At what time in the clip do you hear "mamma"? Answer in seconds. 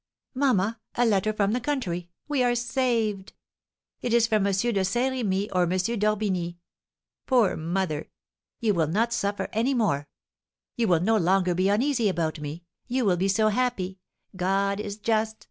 0.33-0.79